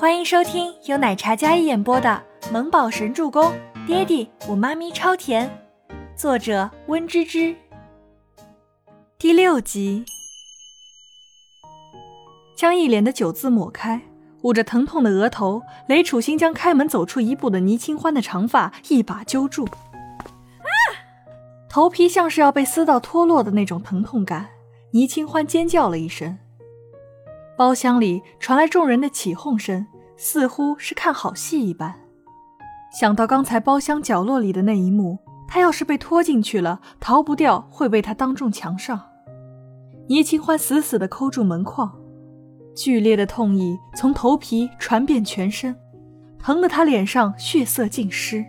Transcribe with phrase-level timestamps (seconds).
[0.00, 3.50] 欢迎收听由奶茶嘉一演播的《萌宝神助攻》，
[3.84, 5.50] 爹地我妈咪超甜，
[6.14, 7.52] 作者温芝芝。
[9.18, 10.04] 第六集，
[12.56, 14.00] 将一脸的酒渍抹开，
[14.42, 20.70] 捂着疼痛的额头，雷楚心将开门走出一步的倪清欢的长发一把揪住，啊！
[21.68, 24.50] 头皮像是要被撕到脱落的那种疼痛感，
[24.92, 26.38] 倪清欢尖叫了一声。
[27.58, 29.84] 包厢里传来众人的起哄声，
[30.16, 31.92] 似乎是看好戏一般。
[32.96, 39.00] 想到刚才包厢角落里的那一幕，他要是被拖进去了，逃不掉，会被他当众墙上。
[40.06, 41.92] 倪清欢死死地抠住门框，
[42.76, 45.74] 剧烈的痛意从头皮传遍全身，
[46.38, 48.46] 疼得他脸上血色尽失。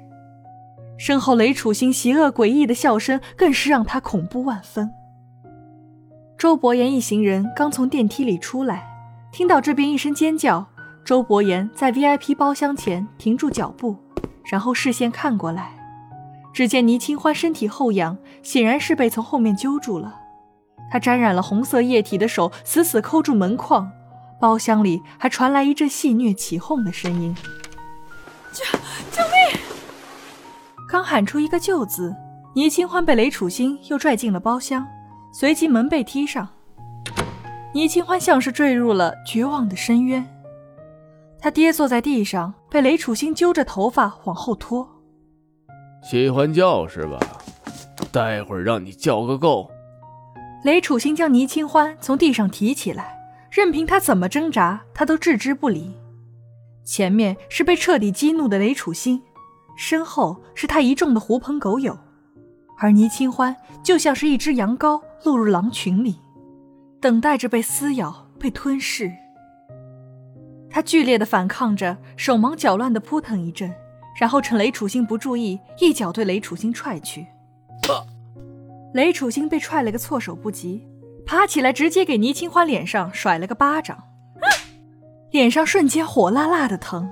[1.00, 4.92] 身后雷楚星邪恶诡异的笑声更是让他恐怖万分。
[6.38, 8.89] 周伯言一行人刚从电梯里出来。
[9.32, 10.66] 听到这边一声尖叫，
[11.06, 13.96] 周伯言在 VIP 包厢前停住脚步，
[14.44, 15.72] 然后视线看过来，
[16.52, 20.16] 只见倪清欢身体后仰，显然是被从后面揪住了。
[20.92, 23.92] 他沾染了红色液体的手死死扣住门框，
[24.42, 27.36] 包厢里还传来一阵戏谑起哄的声音
[28.52, 28.66] ：“救
[29.12, 29.60] 救命！”
[30.90, 32.16] 刚喊出一个“救”字，
[32.56, 34.88] 倪清欢被雷楚星又拽进了包厢，
[35.32, 36.50] 随即门被踢上。
[37.72, 40.26] 倪清欢像是坠入了绝望的深渊，
[41.40, 44.88] 他跌坐在地上，被雷楚星揪着头发往后拖。
[46.02, 47.20] 喜欢叫是吧？
[48.12, 49.70] 待会儿让你叫个够。
[50.64, 53.16] 雷楚星将倪清欢从地上提起来，
[53.52, 55.96] 任凭他怎么挣扎，他都置之不理。
[56.84, 59.22] 前面是被彻底激怒的雷楚星，
[59.78, 61.96] 身后是他一众的狐朋狗友，
[62.80, 66.20] 而倪清欢就像是一只羊羔落入狼群里。
[67.02, 69.12] 等待着被撕咬、被吞噬。
[70.70, 73.74] 他剧烈的反抗着，手忙脚乱的扑腾一阵，
[74.20, 77.26] 然后趁雷楚星不注意，一脚对雷楚星踹去。
[78.94, 80.86] 雷楚星被踹了个措手不及，
[81.26, 83.98] 爬起来直接给倪清欢脸上甩了个巴掌，
[85.32, 87.10] 脸上瞬间火辣辣的疼。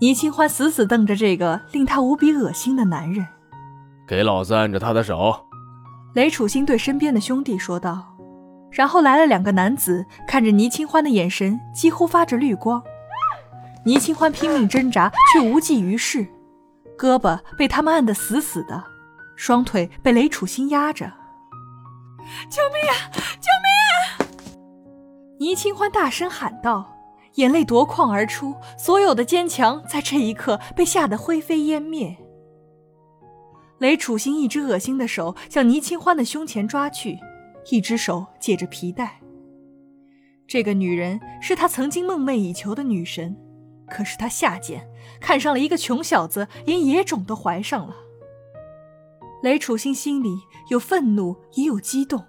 [0.00, 3.26] 倪清欢死死瞪着这个令他无比恶心的男人，
[4.08, 5.46] 给老子按着他的手。
[6.14, 8.11] 雷楚星对身边的兄弟说道。
[8.72, 12.82] 然后来了两个男子，看着倪清欢的眼神几乎发着绿光。
[13.84, 16.26] 倪清欢拼命挣扎，却无济于事，
[16.96, 18.82] 胳膊被他们按得死死的，
[19.36, 21.12] 双腿被雷楚欣压着。
[22.48, 22.94] 救命啊！
[23.40, 23.68] 救命
[23.98, 24.32] 啊！
[25.38, 26.96] 倪清欢大声喊道，
[27.34, 32.16] 眼泪夺眶而出，所有的坚强在这一刻被吓得灰飞烟灭。
[33.78, 37.18] 雷楚星一只恶心的手向倪清欢的胸前抓去。
[37.70, 39.20] 一只手解着皮带。
[40.46, 43.36] 这个女人是他曾经梦寐以求的女神，
[43.88, 44.86] 可是他下贱，
[45.20, 47.96] 看上了一个穷小子，连野种都怀上了。
[49.42, 52.24] 雷楚星心里有愤怒，也有激动，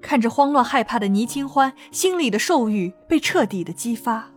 [0.00, 4.30] 看着慌乱害怕的倪清欢，心里的兽欲被彻底的激发。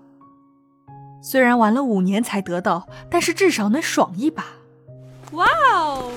[1.21, 4.45] 虽然玩了五年才得到，但是至少能爽一把。
[5.31, 6.11] 哇哦！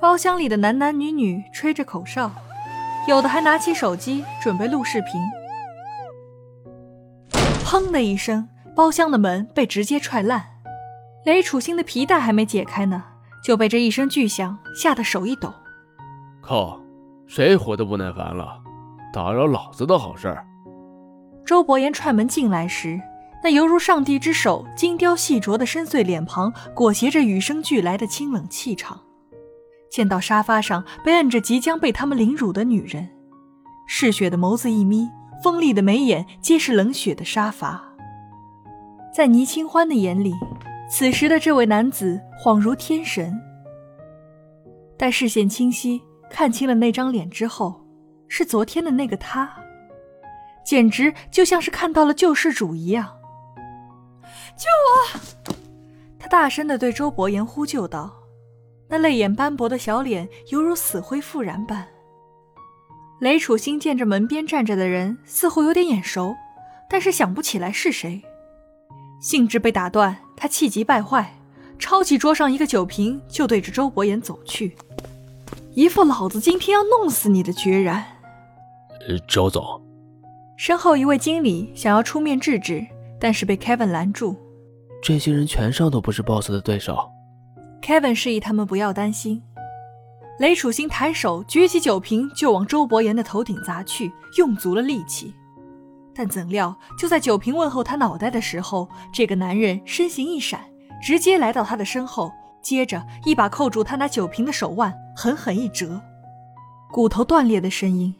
[0.00, 2.30] 包厢里的男男女女吹着口哨，
[3.08, 5.20] 有的还拿起手机准备录视频。
[7.64, 10.44] 砰的一声，包厢的门被直接踹烂。
[11.24, 13.02] 雷楚星的皮带还没解开呢，
[13.42, 15.52] 就被这一声巨响吓得手一抖。
[16.42, 16.80] 靠！
[17.26, 18.60] 谁活得不耐烦了？
[19.12, 20.46] 打扰老子的好事儿。
[21.44, 23.00] 周伯言踹门进来时，
[23.42, 29.00] 那犹如上帝之手精雕细琢的深邃脸庞，裹挟着与生俱来的清冷气场。
[29.96, 33.08] 见到沙发上被摁着即将被他们凌辱的女人，
[33.86, 35.08] 嗜血的眸子一眯，
[35.42, 37.82] 锋利的眉眼皆是冷血的杀伐。
[39.10, 40.34] 在倪清欢的眼里，
[40.90, 43.40] 此时的这位男子恍如天神。
[44.98, 47.82] 待视线清晰，看清了那张脸之后，
[48.28, 49.50] 是昨天的那个他，
[50.62, 53.16] 简直就像是看到了救世主一样。
[54.58, 54.66] 救
[55.48, 55.54] 我！
[56.18, 58.25] 他大声地对周伯言呼救道。
[58.88, 61.86] 那泪眼斑驳的小脸犹如死灰复燃般。
[63.20, 66.36] 雷楚星见着门边站着的人似乎有点眼熟，
[66.88, 68.22] 但是想不起来是谁。
[69.20, 71.34] 兴致被打断，他气急败坏，
[71.78, 74.76] 抄起桌上一个酒瓶就对着周伯言走去，
[75.72, 78.04] 一副老子今天要弄死你的决然。
[79.26, 79.82] 周总，
[80.58, 82.86] 身后一位经理想要出面制止，
[83.18, 84.36] 但是被 Kevin 拦住。
[85.02, 87.08] 这些人全上都不是 BOSS 的对手。
[87.86, 89.40] Kevin 示意他们不要担心。
[90.40, 95.32] 雷楚星抬手举起酒瓶就往周伯言的头顶砸去，用足了力气。
[96.12, 100.62] 但怎料就在酒瓶问候他脑袋的时候，这个男人身形一闪，
[101.00, 106.00] 直接来到他的身后，接着一把扣住他拿酒瓶的手腕，狠狠一折，
[106.90, 108.12] 骨头断裂的声音，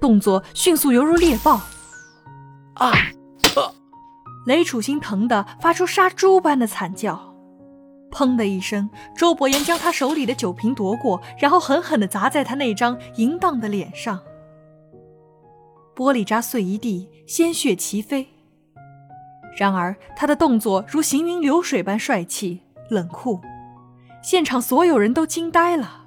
[0.00, 1.60] 动作迅速犹如猎豹。
[2.74, 2.92] 啊！
[4.46, 7.31] 雷楚星疼得发出杀猪般的惨叫。
[8.12, 14.20] 砰的一声，周伯言将他手里的酒瓶夺过，然后狠狠地砸在他那张淫荡的脸上。
[15.96, 18.28] 玻璃渣碎一地，鲜血齐飞。
[19.58, 23.40] 然而他的动作如行云流水般帅气冷酷，
[24.22, 26.06] 现场所有人都惊呆了。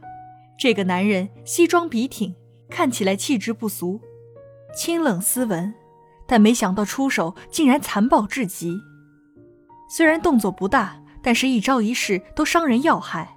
[0.57, 2.33] 这个男人西装笔挺，
[2.69, 3.99] 看起来气质不俗，
[4.75, 5.73] 清冷斯文。
[6.27, 8.79] 但没想到出手竟然残暴至极，
[9.87, 13.35] 虽然动作不大，但是一招一式都伤人要害。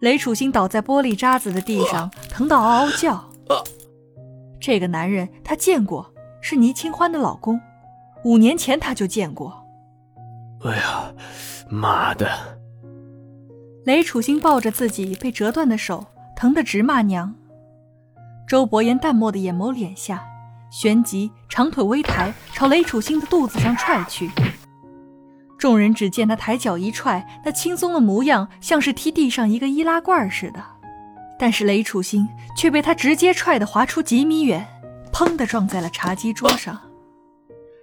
[0.00, 3.28] 雷楚星倒在玻璃渣子的地上，疼到嗷嗷叫。
[4.58, 7.60] 这个男人他见过，是倪清欢的老公，
[8.24, 9.62] 五年前他就见过。
[10.64, 11.12] 哎呀，
[11.68, 12.26] 妈的！
[13.84, 17.34] 雷楚星抱着自己被折断的手，疼得直骂娘。
[18.48, 20.24] 周伯言淡漠的眼眸敛下。
[20.70, 24.30] 旋即长腿微抬，朝雷楚星的肚子上踹去。
[25.62, 30.60] 众人只见他抬脚一踹，那轻松的模样像是踢地上一个易拉罐似的。
[31.38, 34.66] 但是雷楚星却被他直接踹得滑出几米远，
[35.12, 36.76] 砰的撞在了茶几桌上。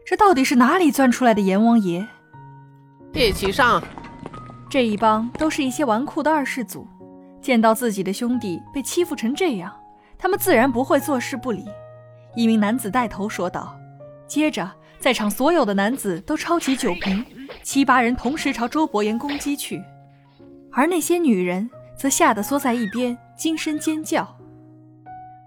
[0.05, 2.05] 这到底是哪里钻出来的阎王爷？
[3.13, 3.81] 一起上！
[4.69, 6.85] 这一帮都是一些纨绔的二世祖，
[7.41, 9.73] 见到自己的兄弟被欺负成这样，
[10.17, 11.63] 他们自然不会坐视不理。
[12.35, 13.73] 一名男子带头说道，
[14.27, 17.25] 接着在场所有的男子都抄起酒瓶，
[17.63, 19.81] 七八人同时朝周伯言攻击去，
[20.71, 24.37] 而那些女人则吓得缩在一边，惊声尖叫。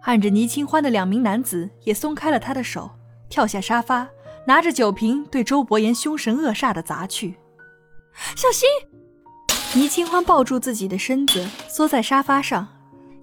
[0.04, 2.90] 按着倪清欢的两名男子也松开了他的手，
[3.28, 4.08] 跳下沙发，
[4.46, 7.36] 拿着酒瓶对周伯言凶神恶煞的砸去。
[8.34, 8.68] 小心！
[9.74, 12.66] 倪清欢抱住自己的身子，缩在沙发上，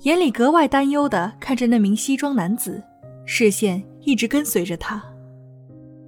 [0.03, 2.83] 眼里格外担忧地看着那名西装男子。
[3.25, 5.03] 视线一直跟随着他，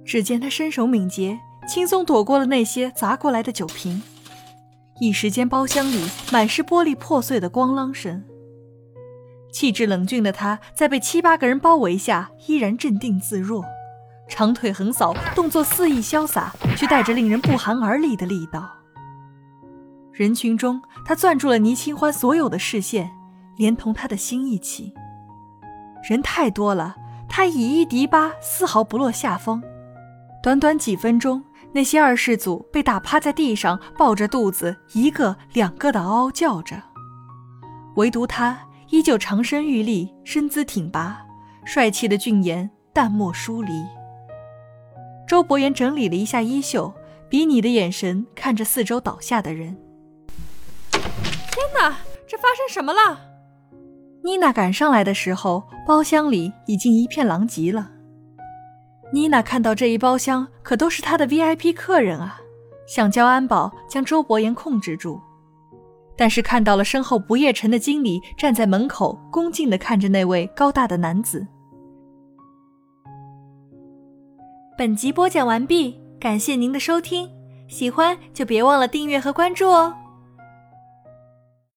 [0.04, 1.38] 只见他身手敏捷，
[1.68, 4.02] 轻松躲过了那些砸过来的酒瓶。
[5.00, 8.24] 一时间，包厢里满是玻璃破碎的咣啷声。
[9.52, 13.64] 气质冷峻的他，在被七八个人包围下，依然镇定自若，
[14.28, 18.70] 长腿横扫，动作肆意潇洒，却带着令人不寒而栗的力道。
[20.12, 23.10] 人群中，他攥住了倪清欢所有的视线，
[23.56, 24.92] 连同他的心一起。
[26.02, 26.96] 人太多了。
[27.28, 29.62] 他以一敌八，丝毫不落下风。
[30.42, 31.40] 短短几分钟，
[31.72, 36.82] 那些二世祖被打趴在地上，抱着肚子，一个两个的嗷嗷叫着。
[37.94, 38.58] 唯独他
[38.90, 41.24] 依旧长身玉立，身姿挺拔，
[41.64, 43.84] 帅气的俊颜淡漠疏离。
[45.28, 46.92] 周伯言整理了一下衣袖，
[47.28, 49.76] 比拟的眼神看着四周倒下的人。
[50.90, 53.20] 天哪，这发生什么了？
[54.24, 57.90] 妮娜赶上来的时候，包厢里已经一片狼藉了。
[59.12, 62.40] 妮娜看到这一包厢可都是她的 VIP 客人啊，
[62.86, 65.20] 想叫安保将周伯言控制住，
[66.16, 71.46] 但是看到了身后不夜城的经理站在门口，恭敬地看着那位高大的男子。
[74.78, 77.28] 本集播讲完毕，感谢您的收听，
[77.68, 79.94] 喜欢就别忘了订阅和关注哦。